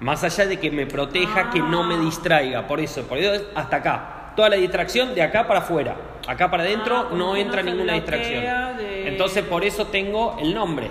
[0.00, 1.86] Más allá de que me proteja, que no Ah.
[1.86, 2.66] me distraiga.
[2.66, 4.32] Por eso, por eso es hasta acá.
[4.36, 5.96] Toda la distracción de acá para afuera.
[6.26, 8.76] Acá para adentro Ah, no entra ninguna distracción.
[8.76, 10.88] de- Entonces, por eso tengo el nombre.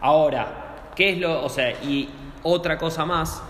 [0.00, 1.44] Ahora, ¿qué es lo...?
[1.44, 2.08] O sea, y
[2.44, 3.42] otra cosa más,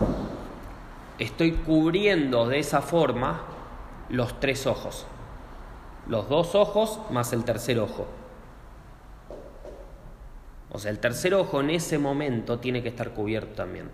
[1.19, 3.43] estoy cubriendo de esa forma
[4.09, 5.07] los tres ojos.
[6.09, 8.07] Los dos ojos más el tercer ojo.
[10.71, 13.90] O sea, el tercer ojo en ese momento tiene que estar cubierto también.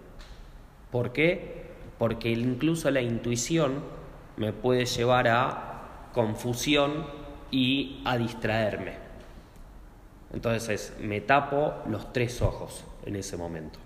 [0.90, 1.70] ¿Por qué?
[1.98, 3.82] Porque incluso la intuición
[4.36, 7.06] me puede llevar a confusión
[7.50, 8.94] y a distraerme.
[10.32, 13.78] Entonces me tapo los tres ojos en ese momento.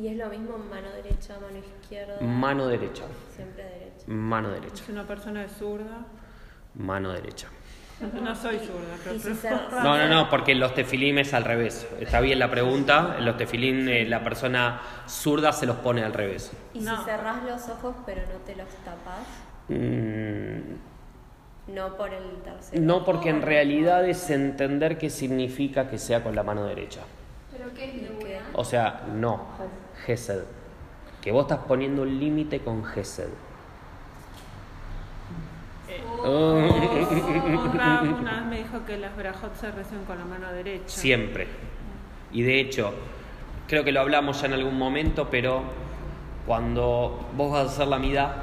[0.00, 2.20] Y es lo mismo mano derecha, mano izquierda.
[2.20, 4.04] Mano derecha, Siempre derecha.
[4.06, 6.04] mano derecha, Si una persona es zurda.
[6.74, 7.48] mano derecha.
[8.22, 9.48] No soy zurda, pero si
[9.82, 11.88] No, no, no, porque los tefilim es al revés.
[11.98, 13.16] Está bien la pregunta.
[13.18, 16.52] En los tefilim eh, la persona zurda se los pone al revés.
[16.74, 16.96] Y No.
[16.98, 19.26] si cerrás los ojos pero no te los tapas,
[19.70, 20.76] Mm,
[21.74, 22.80] no por el tercero.
[22.82, 27.00] No, porque en realidad es entender qué significa que sea con la mano derecha.
[27.50, 27.84] ¿Pero qué
[28.36, 28.40] es.
[28.54, 29.46] O sea, no,
[30.08, 30.40] Gesed.
[31.20, 33.28] Que vos estás poniendo un límite con Gesed.
[36.24, 40.88] Un rab una vez me dijo que las brajot se rezan con la mano derecha.
[40.88, 41.46] Siempre.
[42.32, 42.94] Y de hecho,
[43.66, 45.62] creo que lo hablamos ya en algún momento, pero
[46.46, 48.34] cuando vos vas a hacer la midá,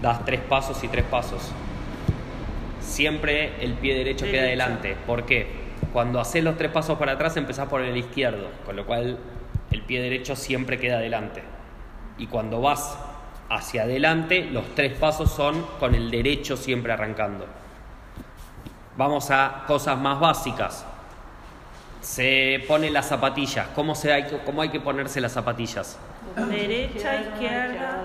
[0.00, 1.52] das tres pasos y tres pasos.
[2.80, 4.62] Siempre el pie derecho queda Derecho.
[4.62, 4.96] adelante.
[5.06, 5.46] ¿Por qué?
[5.92, 9.18] Cuando haces los tres pasos para atrás empezás por el izquierdo, con lo cual
[9.76, 11.42] el pie derecho siempre queda adelante.
[12.18, 12.98] Y cuando vas
[13.50, 17.46] hacia adelante, los tres pasos son con el derecho siempre arrancando.
[18.96, 20.86] Vamos a cosas más básicas.
[22.00, 23.66] Se pone las zapatillas.
[23.74, 25.98] ¿Cómo, se hay, que- cómo hay que ponerse las zapatillas?
[26.48, 28.02] Derecha, izquierda.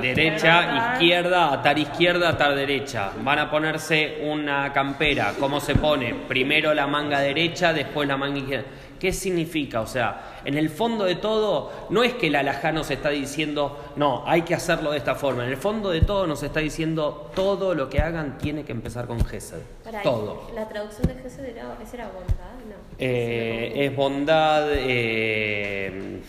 [0.00, 3.10] Derecha, izquierda, atar izquierda, atar derecha.
[3.22, 5.34] Van a ponerse una campera.
[5.38, 6.14] ¿Cómo se pone?
[6.26, 8.66] Primero la manga derecha, después la manga izquierda.
[8.98, 9.80] ¿Qué significa?
[9.80, 13.92] O sea, en el fondo de todo, no es que el alajá nos está diciendo,
[13.96, 15.44] no, hay que hacerlo de esta forma.
[15.44, 19.06] En el fondo de todo nos está diciendo, todo lo que hagan tiene que empezar
[19.06, 19.60] con Gesed.
[20.02, 20.50] Todo.
[20.54, 22.52] La traducción de Jesús era, ¿esa era bondad?
[22.68, 22.74] No.
[22.98, 26.20] Eh, es bondad, eh,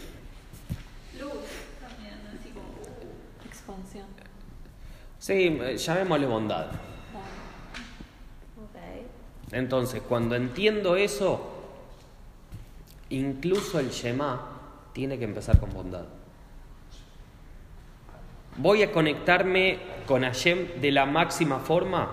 [1.19, 1.31] Luz
[1.81, 2.67] también, así como.
[3.45, 4.05] Expansión.
[5.17, 6.67] sí, llamémosle bondad.
[8.53, 9.01] confunde.
[9.01, 9.53] Ok.
[9.53, 11.58] Entonces, cuando entiendo eso,
[13.09, 14.41] incluso el Shema
[14.93, 16.05] tiene que empezar con bondad.
[18.57, 22.09] Voy a conectarme con Hashem de la máxima forma,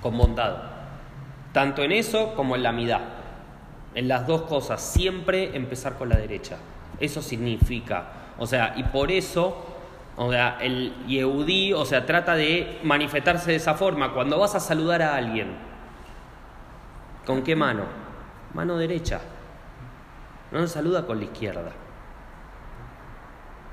[0.00, 0.56] con bondad.
[1.52, 3.00] Tanto en eso como en la midá.
[3.94, 6.56] En las dos cosas, siempre empezar con la derecha.
[7.00, 8.12] Eso significa.
[8.38, 9.64] O sea, y por eso,
[10.20, 14.12] O sea, el Yehudí, o sea, trata de manifestarse de esa forma.
[14.14, 15.54] Cuando vas a saludar a alguien,
[17.24, 17.84] ¿con qué mano?
[18.52, 19.20] Mano derecha.
[20.50, 21.72] No se saluda con la izquierda.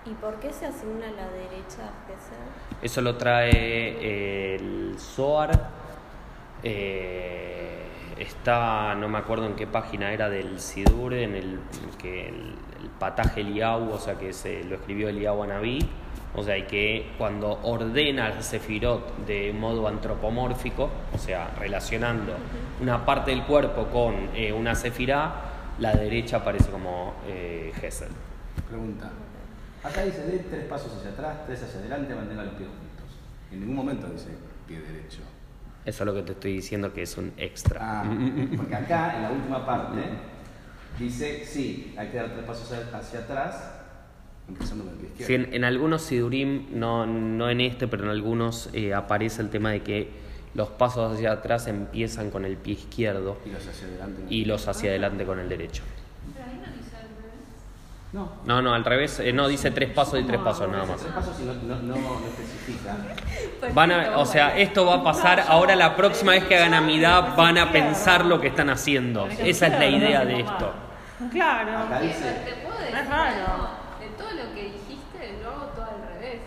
[0.06, 2.86] ¿Y por qué se asigna la derecha a?
[2.86, 5.70] Eso lo trae eh, el Zohar.
[6.64, 7.82] eh,
[8.18, 11.60] está, no me acuerdo en qué página era del Sidur, en el,
[11.98, 15.80] que el, el pataje Eliau, o sea que se lo escribió Eliau Anabí.
[16.38, 22.34] O sea, y que cuando ordena al Sefirot de modo antropomórfico, o sea, relacionando
[22.82, 25.34] una parte del cuerpo con eh, una Sefirá,
[25.80, 28.08] la derecha aparece como eh, Gesed.
[28.70, 29.12] Pregunta.
[29.84, 33.18] Acá dice de tres pasos hacia atrás, tres hacia adelante, mantenga los pies juntos.
[33.52, 34.30] En ningún momento dice
[34.68, 35.20] pie derecho.
[35.86, 37.80] Eso es lo que te estoy diciendo que es un extra.
[37.82, 38.04] Ah,
[38.58, 40.02] porque acá en la última parte
[40.98, 43.72] dice sí, hay que dar tres pasos hacia- hacia atrás,
[44.48, 45.28] empezando con el pie izquierdo.
[45.28, 49.50] Sí, en, en algunos Sidurim, no, no en este, pero en algunos eh, aparece el
[49.52, 50.10] tema de que
[50.56, 54.22] los pasos hacia atrás empiezan con el pie izquierdo Y los hacia adelante.
[54.24, 54.28] no.
[54.32, 55.84] y los hacia adelante con el derecho.
[56.34, 58.14] Pero ahí no dice al revés.
[58.14, 58.32] No.
[58.46, 61.02] No, no, al revés, eh, no dice tres pasos y tres pasos nada más.
[61.02, 62.96] Tres pasos y no, no, no, no especifica.
[63.74, 67.36] Van a, o sea, esto va a pasar ahora la próxima vez que hagan amidad
[67.36, 69.28] van a pensar lo que están haciendo.
[69.28, 70.72] Esa es la idea de esto.
[71.32, 71.78] Claro.
[71.80, 72.32] Acá Pero dice.
[72.46, 73.46] te puedo decir Es raro.
[73.46, 76.40] algo, de todo lo que dijiste, lo hago todo al revés.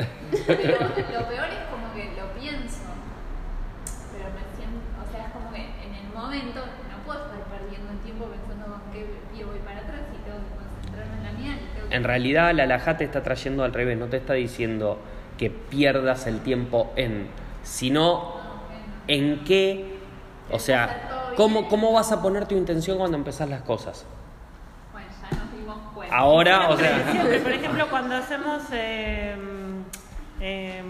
[0.30, 2.88] Lo peor es como que lo pienso.
[4.12, 7.90] Pero me siento, o sea, es como que en el momento no puedo estar perdiendo
[7.92, 11.32] el tiempo pensando con qué pie voy para atrás y tengo que concentrarme en la
[11.32, 11.52] mía.
[11.60, 14.34] y tengo que- En realidad la alajá te está trayendo al revés, no te está
[14.34, 14.98] diciendo
[15.38, 17.28] que pierdas el tiempo en,
[17.62, 18.34] sino
[19.06, 19.98] en qué,
[20.50, 24.06] o sea, ¿cómo, cómo vas a poner tu intención cuando empezás las cosas.
[24.92, 26.16] Bueno, ya nos dimos cuenta.
[26.16, 27.04] Ahora, o sea,
[27.42, 29.34] por ejemplo, cuando hacemos eh,
[30.40, 30.82] eh,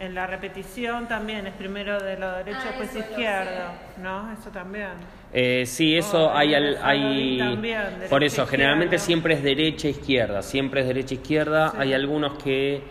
[0.00, 3.60] en la repetición también es primero de lado derecho, Ah, después eso lo izquierdo.
[4.02, 4.32] ¿no?
[4.32, 4.88] Eso también.
[5.32, 9.88] eh, sí, eso Oh, hay, en al- hay también, por eso, generalmente siempre es derecha,
[9.88, 11.76] izquierda, siempre es derecha, izquierda, Sí.
[11.80, 12.82] hay algunos que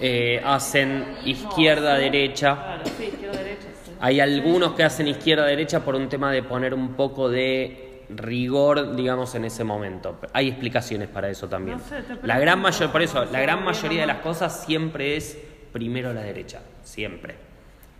[0.00, 3.68] eh, hacen izquierda, derecha, Claro, sí, izquierda, derecha.
[3.84, 3.92] Sí.
[4.00, 9.34] Hay algunos que hacen izquierda-derecha por un tema de poner un poco de rigor, digamos,
[9.36, 10.18] en ese momento.
[10.32, 11.78] Hay explicaciones para eso también.
[11.78, 15.16] No sé, te la gran mayor, por eso, la gran mayoría de las cosas siempre
[15.16, 15.38] es
[15.72, 17.34] primero la derecha, siempre.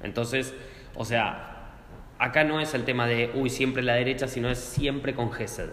[0.02, 0.54] Entonces,
[0.94, 1.52] o sea,
[2.18, 5.70] acá no es el tema de, uy, siempre la derecha, sino es siempre con Gesed.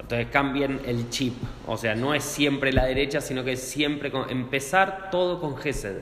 [0.00, 1.34] Entonces cambien el chip,
[1.66, 5.56] o sea, no es siempre la derecha, sino que es siempre con, empezar todo con
[5.56, 6.00] Gesed.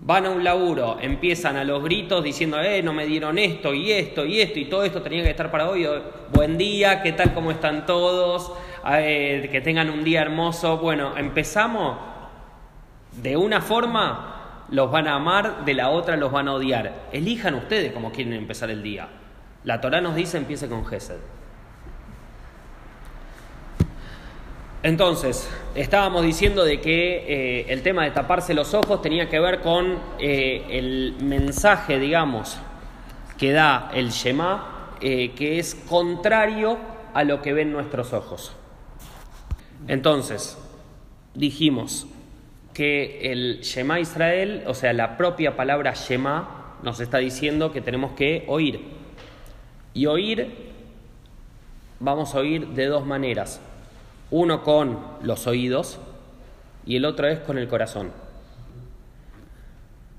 [0.00, 3.90] Van a un laburo, empiezan a los gritos diciendo, eh, no me dieron esto y
[3.90, 5.88] esto y esto y todo esto tenía que estar para hoy.
[6.32, 7.32] Buen día, ¿qué tal?
[7.32, 8.52] ¿Cómo están todos?
[8.84, 10.76] Que tengan un día hermoso.
[10.76, 11.96] Bueno, empezamos
[13.22, 17.08] de una forma, los van a amar, de la otra los van a odiar.
[17.12, 19.08] Elijan ustedes cómo quieren empezar el día.
[19.64, 21.18] La Torah nos dice empiece con Gesed.
[24.82, 29.60] Entonces, estábamos diciendo de que eh, el tema de taparse los ojos tenía que ver
[29.60, 32.58] con eh, el mensaje, digamos,
[33.36, 36.78] que da el Shema, eh, que es contrario
[37.14, 38.54] a lo que ven nuestros ojos.
[39.88, 40.56] Entonces,
[41.34, 42.06] dijimos
[42.76, 48.12] que el Shema Israel, o sea, la propia palabra Shema, nos está diciendo que tenemos
[48.12, 48.82] que oír.
[49.94, 50.74] Y oír,
[52.00, 53.62] vamos a oír de dos maneras.
[54.30, 55.98] Uno con los oídos
[56.84, 58.12] y el otro es con el corazón.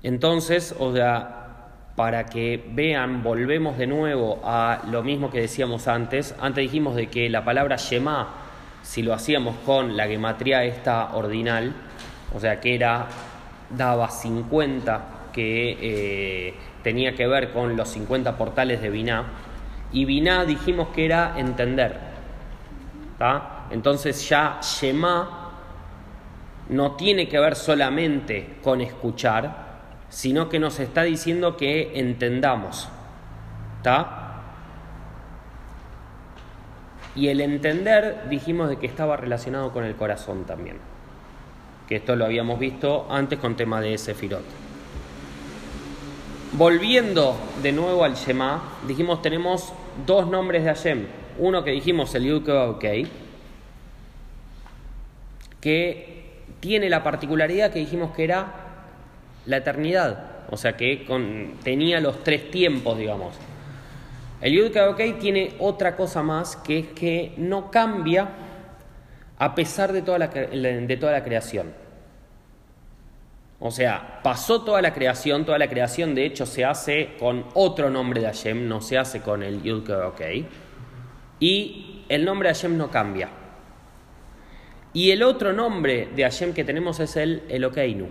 [0.02, 6.34] Entonces, o sea, para que vean, volvemos de nuevo a lo mismo que decíamos antes.
[6.40, 8.34] Antes dijimos de que la palabra Shema,
[8.82, 11.72] si lo hacíamos con la gematría esta ordinal,
[12.34, 13.06] o sea, que era,
[13.70, 19.24] daba 50, que eh, tenía que ver con los 50 portales de Biná,
[19.92, 21.96] y Biná dijimos que era entender.
[23.18, 23.66] ¿tá?
[23.70, 25.50] Entonces ya Shema
[26.68, 29.68] no tiene que ver solamente con escuchar,
[30.08, 32.88] sino que nos está diciendo que entendamos.
[33.78, 34.42] ¿Está?
[37.14, 40.76] Y el entender dijimos de que estaba relacionado con el corazón también.
[41.88, 44.44] Que esto lo habíamos visto antes con tema de Sefirot.
[46.52, 49.72] Volviendo de nuevo al Shema, dijimos tenemos
[50.06, 51.06] dos nombres de Hashem.
[51.38, 52.42] Uno que dijimos el Yud
[55.60, 56.18] que
[56.60, 58.52] tiene la particularidad que dijimos que era
[59.46, 61.06] la eternidad, o sea que
[61.62, 63.34] tenía los tres tiempos, digamos.
[64.40, 64.70] El Yud
[65.20, 68.28] tiene otra cosa más, que es que no cambia
[69.38, 71.72] a pesar de toda la, de toda la creación.
[73.60, 77.90] O sea, pasó toda la creación, toda la creación de hecho se hace con otro
[77.90, 80.20] nombre de Hashem, no se hace con el Yud ok.
[81.40, 83.28] Y el nombre de Hashem no cambia.
[84.92, 88.08] Y el otro nombre de Hashem que tenemos es el Elokeinu.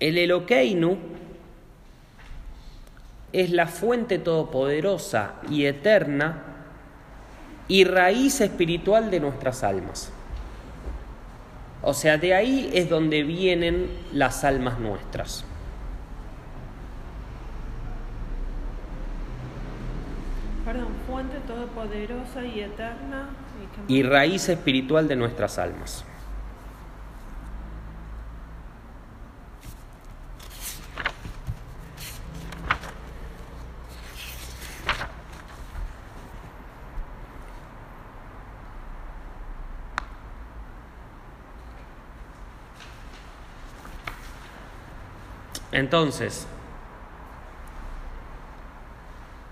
[0.00, 0.98] El Elokeinu
[3.32, 6.55] es la fuente todopoderosa y eterna
[7.68, 10.12] y raíz espiritual de nuestras almas.
[11.82, 15.44] O sea, de ahí es donde vienen las almas nuestras.
[20.64, 23.28] Perdón, fuente todopoderosa y eterna.
[23.88, 23.98] ¿Y?
[23.98, 26.04] Y raíz espiritual de nuestras almas.
[45.76, 46.48] Entonces,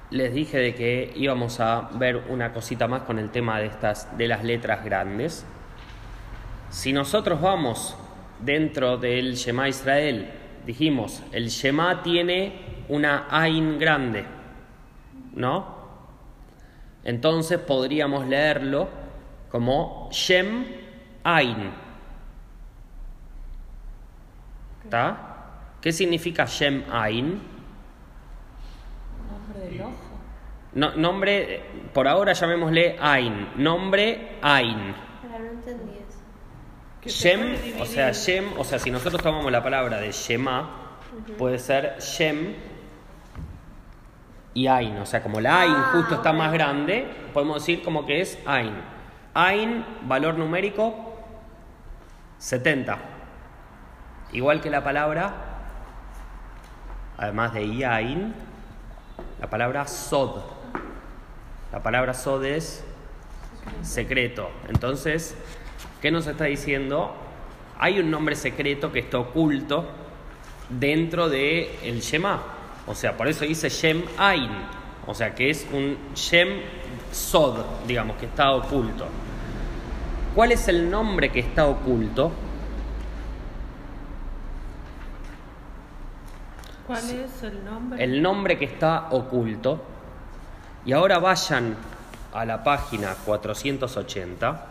[0.09, 4.17] les dije de que íbamos a ver una cosita más con el tema de estas
[4.17, 5.45] de las letras grandes.
[6.71, 7.95] Si nosotros vamos
[8.41, 10.31] dentro del Shema Israel,
[10.65, 14.25] dijimos, el Shema tiene una Ain grande,
[15.35, 15.77] ¿no?
[17.05, 18.89] Entonces podríamos leerlo
[19.51, 20.65] como Shem
[21.23, 21.71] Ain.
[24.85, 25.34] ¿Está?
[25.85, 27.43] ¿Qué significa Shem Ain?
[29.31, 29.93] Nombre del ojo.
[30.73, 31.63] No- nombre,
[31.93, 33.49] por ahora llamémosle Ain.
[33.57, 34.95] Nombre Ain.
[35.21, 36.21] Pero no entendí eso.
[37.03, 40.71] Se Shem, o sea, Shem, o sea, si nosotros tomamos la palabra de Shema,
[41.37, 42.55] puede ser Shem
[44.55, 44.97] y Ain.
[44.97, 48.39] O sea, como la Ain Ah, justo está más grande, podemos decir como que es
[48.47, 48.73] Ain.
[49.35, 51.15] Ain, valor numérico,
[52.39, 52.97] 70.
[54.33, 55.44] Igual que la palabra,
[57.19, 58.35] además de Yain,
[59.41, 60.41] la palabra Sod.
[61.73, 62.85] La palabra Sod es
[63.83, 64.51] secreto.
[64.69, 65.37] Entonces,
[66.01, 67.15] ¿qué nos está diciendo?
[67.79, 69.87] Hay un nombre secreto que está oculto
[70.69, 72.43] dentro del el Shema.
[72.87, 74.51] O sea, por eso dice Shem Ain.
[75.07, 76.61] O sea, que es un Shem
[77.13, 79.07] Sod, digamos, que está oculto.
[80.35, 82.33] ¿Cuál es el nombre que está oculto?
[86.87, 88.05] ¿Cuál es el nombre?
[88.05, 89.83] El nombre que está oculto.
[90.85, 91.77] Y ahora vayan
[92.35, 94.67] a la página 480.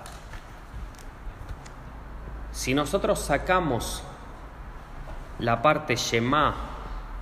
[2.51, 4.03] Si nosotros sacamos
[5.39, 6.53] la parte Shema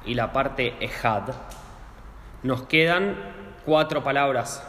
[0.06, 1.30] y la parte Ehad,
[2.44, 3.16] nos quedan
[3.66, 4.68] cuatro palabras.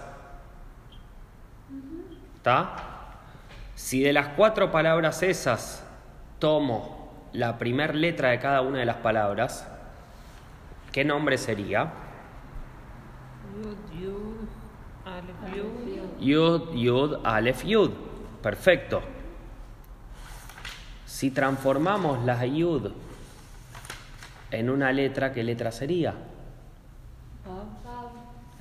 [2.36, 2.74] ¿Está?
[3.74, 5.84] Si de las cuatro palabras esas
[6.38, 9.71] tomo la primera letra de cada una de las palabras,
[10.92, 11.90] ¿qué nombre sería?
[13.98, 14.46] Yud,
[15.04, 16.20] Aleph, Yud.
[16.20, 17.90] Yud, Yud, Aleph, Yud.
[18.42, 19.02] Perfecto.
[21.06, 22.90] Si transformamos la Yud
[24.50, 26.14] en una letra, ¿qué letra sería?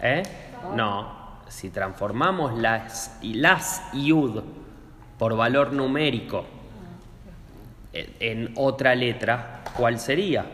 [0.02, 0.24] ¿Eh?
[0.76, 1.20] No.
[1.48, 4.42] Si transformamos las, las Yud
[5.18, 6.46] por valor numérico
[7.94, 10.46] en otra letra, ¿cuál sería?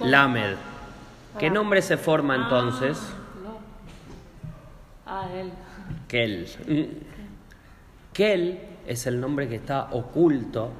[0.00, 0.56] Lamed.
[1.38, 2.98] ¿Qué nombre se forma entonces?
[3.42, 3.58] No.
[5.06, 5.52] Ah, él.
[6.08, 6.46] Kel.
[8.12, 10.70] Kel es el nombre que está oculto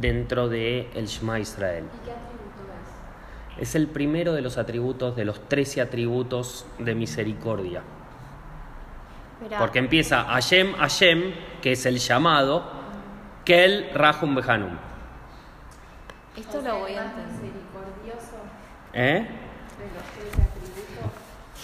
[0.00, 1.84] dentro de el Shema Israel.
[1.84, 3.68] ¿Y qué atributo es?
[3.68, 7.82] Es el primero de los atributos, de los 13 atributos de misericordia.
[9.42, 12.64] Mirá, Porque empieza Hashem, Hashem, que es el llamado,
[13.44, 14.78] Kel, Rahum, Behanum.
[16.36, 17.50] esto lo voy a entender.
[18.94, 19.26] ¿Eh?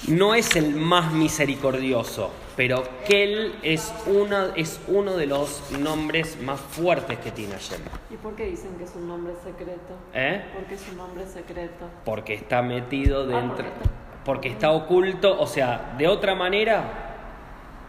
[0.09, 6.61] No es el más misericordioso, pero Kel es uno, es uno de los nombres más
[6.61, 7.81] fuertes que tiene Hashem.
[8.11, 9.95] ¿Y por qué dicen que es un nombre secreto?
[10.15, 10.43] ¿Eh?
[10.55, 11.91] ¿Por qué es un nombre secreto?
[12.05, 13.57] Porque está metido Ah, dentro.
[13.57, 15.41] porque está- Porque está oculto.
[15.41, 17.05] O sea, de otra manera.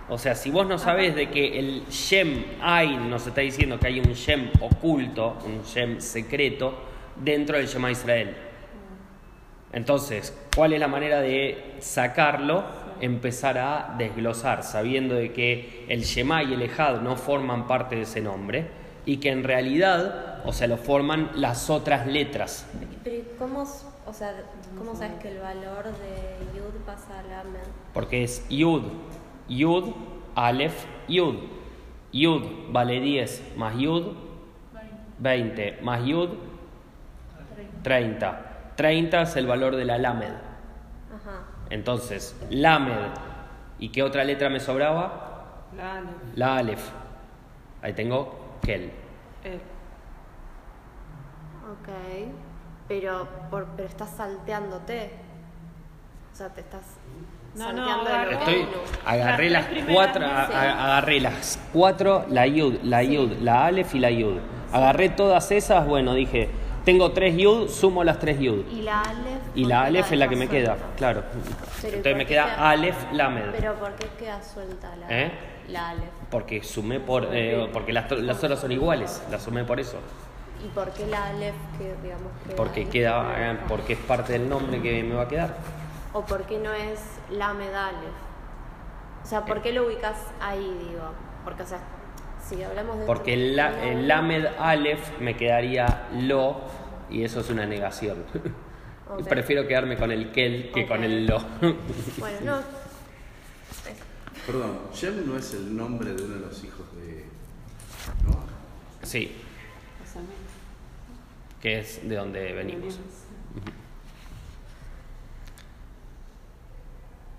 [0.09, 3.87] O sea, si vos no sabés de que el Shem Ain nos está diciendo que
[3.87, 6.73] hay un Shem oculto, un Shem secreto,
[7.17, 8.35] dentro del Shema Israel.
[9.71, 12.63] Entonces, ¿cuál es la manera de sacarlo?
[13.01, 18.01] Empezar a desglosar, sabiendo de que el Shema y el Ejad no forman parte de
[18.01, 18.67] ese nombre
[19.05, 22.67] y que en realidad, o sea, lo forman las otras letras.
[23.03, 24.33] Pero ¿y ¿cómo, o sea,
[24.77, 27.59] ¿cómo sabes que el valor de Yud pasa a Lamed?
[27.93, 28.83] Porque es Yud,
[29.47, 29.93] Yud,
[30.35, 31.35] Aleph, Yud.
[32.11, 32.41] Yud
[32.71, 34.13] vale 10 más Yud,
[35.19, 36.29] 20 más Yud,
[37.83, 38.48] 30.
[38.79, 40.29] 30 es el valor de la Lamed.
[40.29, 41.41] Ajá.
[41.69, 43.11] Entonces, Lamed.
[43.77, 45.65] ¿Y qué otra letra me sobraba?
[45.75, 46.07] La Ale.
[46.35, 46.89] La Aleph.
[47.81, 48.89] Ahí tengo Kel.
[49.43, 49.59] Eh,
[51.71, 51.89] Ok.
[52.87, 55.11] Pero, por, pero estás salteándote.
[56.31, 56.83] O sea, te estás
[57.55, 58.67] No, no, salteando agarré- el Estoy,
[59.05, 60.55] agarré Las cuatro, veces.
[60.55, 64.37] agarré las cuatro, la Yud, la Yud, la Aleph y la Yud.
[64.71, 66.49] Agarré todas esas, bueno, dije,
[66.85, 68.65] tengo tres Yud, sumo las tres Yud.
[68.71, 69.41] Y la Aleph.
[69.55, 71.23] Y ¿por la Aleph es la que me queda, claro.
[71.81, 73.45] Pero, ¿y Entonces me queda queda- Aleph Lamed.
[73.51, 75.31] Pero ¿por qué queda suelta la, ¿Eh?
[75.69, 76.09] la Aleph?
[76.29, 79.97] Porque sumé por, eh, porque las, las otras son iguales, las sumé por eso.
[80.63, 84.49] ¿Y por qué la Aleph que digamos que Porque queda, eh, porque es parte del
[84.49, 85.55] nombre que me va a quedar.
[86.13, 86.99] ¿O por qué no es
[87.31, 89.23] Lamed Aleph?
[89.23, 91.03] O sea, ¿por qué lo ubicas ahí, digo?
[91.45, 91.79] Porque, o sea,
[92.49, 93.05] si hablamos de...
[93.05, 96.61] Porque el, la- el Lamed Aleph me quedaría lo
[97.09, 98.23] y eso es una negación.
[99.29, 101.39] Prefiero quedarme con el kel que con el lo.
[102.19, 102.61] Bueno, no.
[104.45, 107.25] Perdón, Shem no es el nombre de uno de los hijos de
[108.25, 108.45] Noah.
[109.03, 109.31] sí,
[111.61, 112.97] que es de donde venimos.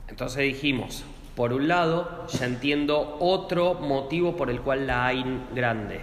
[0.09, 1.05] Entonces dijimos,
[1.35, 6.03] por un lado, ya entiendo otro motivo por el cual la Ain grande.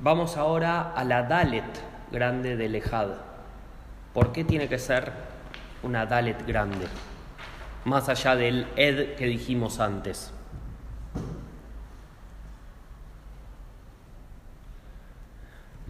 [0.00, 1.64] Vamos ahora a la Dalet
[2.10, 3.10] grande del Ejad.
[4.12, 5.12] ¿Por qué tiene que ser
[5.82, 6.86] una Dalet grande?
[7.84, 10.32] Más allá del Ed que dijimos antes.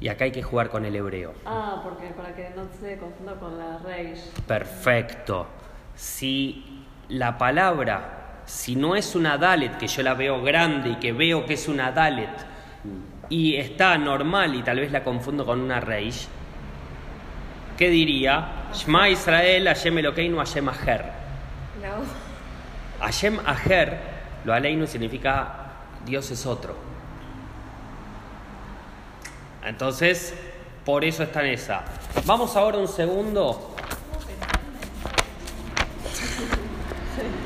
[0.01, 1.33] Y acá hay que jugar con el hebreo.
[1.47, 4.33] Ah, porque para que no se confunda con la Reish.
[4.49, 5.47] Perfecto.
[5.95, 6.82] Si
[7.13, 11.45] la palabra, si no es una Dalet, que yo la veo grande y que veo
[11.45, 12.31] que es una Dalet,
[13.29, 16.27] y está normal y tal vez la confundo con una Reish,
[17.77, 18.69] ¿qué diría?
[18.73, 21.05] Shema Israel, Hashem Elokeinu, Hashem Aher.
[21.83, 23.05] No.
[23.05, 23.99] Hashem Aher,
[24.45, 25.73] lo aleinu significa
[26.07, 26.75] Dios es otro.
[29.65, 30.35] Entonces,
[30.85, 31.85] por eso está en esa.
[32.25, 33.77] Vamos ahora un segundo.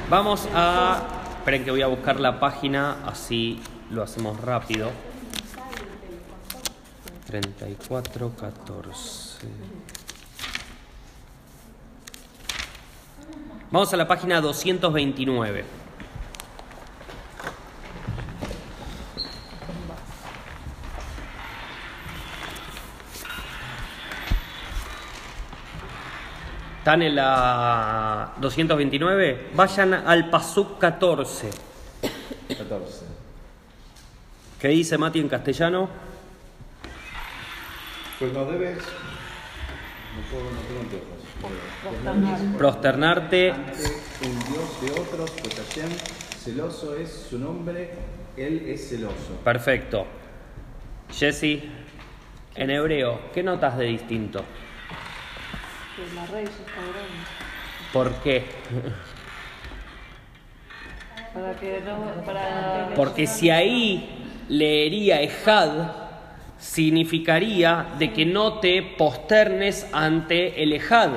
[0.08, 1.02] Vamos a.
[1.38, 4.90] Esperen que voy a buscar la página, así lo hacemos rápido.
[7.26, 9.48] 34, 14.
[13.72, 15.64] Vamos a la página 229.
[26.86, 29.48] ¿Están en la 229?
[29.54, 31.50] Vayan al Pasuk 14.
[32.46, 33.06] 14.
[34.60, 35.88] ¿Qué dice Mati en castellano?
[38.20, 38.78] Pues no debes.
[38.78, 41.16] No puedo, no tengo anteojos.
[41.82, 42.56] Prosternar.
[42.56, 43.50] Prosternarte.
[43.50, 43.72] Ante
[44.24, 45.90] un Dios de otros, pues Hashem,
[46.38, 47.94] celoso es su nombre,
[48.36, 49.40] Él es celoso.
[49.42, 50.06] Perfecto.
[51.12, 51.64] Jesse,
[52.54, 54.44] en hebreo, ¿qué notas de distinto?
[56.14, 57.24] La Reish está grande.
[57.90, 58.44] ¿Por qué?
[61.32, 62.22] Para que no.
[62.22, 62.90] Para.
[62.94, 65.90] Porque si ahí leería Ejad,
[66.58, 71.12] significaría de que no te posternes ante el Ejad.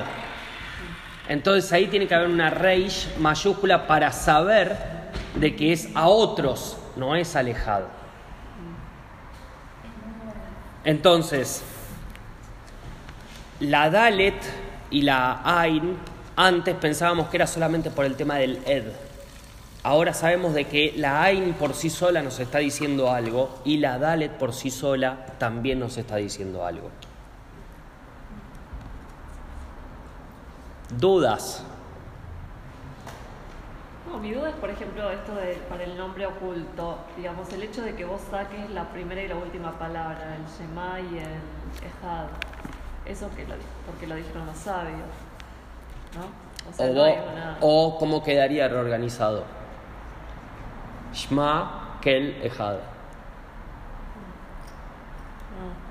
[1.28, 4.78] Entonces ahí tiene que haber una reish mayúscula para saber
[5.36, 7.84] de que es a otros, no es al Ejad.
[10.86, 11.64] Entonces,
[13.60, 15.98] la Dalet y la Ain,
[16.36, 18.86] antes pensábamos que era solamente por el tema del Ed.
[19.84, 23.98] Ahora sabemos de que la Ain por sí sola nos está diciendo algo y la
[23.98, 26.90] Dalet por sí sola también nos está diciendo algo.
[30.98, 31.64] ¿Dudas?
[34.10, 36.98] No, mi duda es, por ejemplo, esto de para el nombre oculto.
[37.16, 41.00] Digamos, el hecho de que vos saques la primera y la última palabra, el Shema
[41.00, 42.28] y el Ejad.
[43.10, 43.56] Eso que lo,
[43.86, 45.00] porque lo dijeron los sabios.
[46.16, 46.70] ¿No?
[46.70, 47.58] O sea, O, no una.
[47.62, 49.44] o cómo quedaría reorganizado.
[51.14, 52.78] Shma, Kel, Ejad.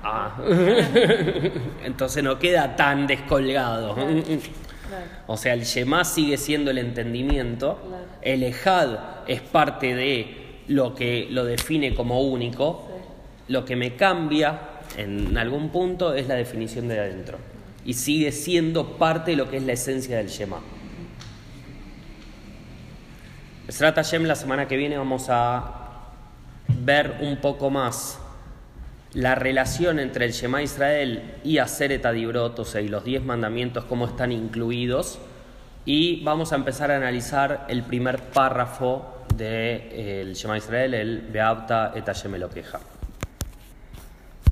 [0.03, 0.31] Ah.
[1.83, 3.95] Entonces no queda tan descolgado.
[4.89, 5.05] Claro.
[5.27, 7.77] O sea, el Shema sigue siendo el entendimiento.
[7.87, 8.05] Claro.
[8.23, 8.97] El Ejad
[9.27, 12.87] es parte de lo que lo define como único.
[12.87, 13.53] Sí.
[13.53, 14.59] Lo que me cambia
[14.97, 17.37] en algún punto es la definición de adentro.
[17.85, 20.59] y sigue siendo parte de lo que es la esencia del Shema.
[23.67, 25.79] Esrat Hashem, la semana que viene vamos a
[26.67, 28.19] ver un poco más
[29.13, 33.85] la relación entre el Shema Israel y Aseret Adibrot, o sea, y los diez mandamientos,
[33.85, 35.19] cómo están incluidos.
[35.85, 42.05] Y vamos a empezar a analizar el primer párrafo del Shema Israel, el Beabta et
[42.05, 42.35] Hashem.